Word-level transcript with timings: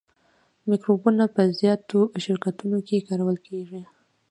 مکروبونه 0.69 1.23
په 1.35 1.41
زیاتو 1.59 1.99
شرکتونو 2.23 2.77
کې 2.87 3.05
کارول 3.07 3.37
کیږي. 3.47 3.81